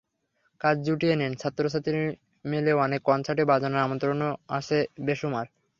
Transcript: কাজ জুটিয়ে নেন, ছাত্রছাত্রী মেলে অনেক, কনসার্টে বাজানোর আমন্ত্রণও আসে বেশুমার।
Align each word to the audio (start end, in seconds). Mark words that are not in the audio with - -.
কাজ 0.61 0.75
জুটিয়ে 0.85 1.15
নেন, 1.15 1.33
ছাত্রছাত্রী 1.35 1.99
মেলে 2.45 2.71
অনেক, 2.85 3.01
কনসার্টে 3.03 3.43
বাজানোর 3.45 3.85
আমন্ত্রণও 3.85 4.29
আসে 4.49 4.77
বেশুমার। 5.05 5.45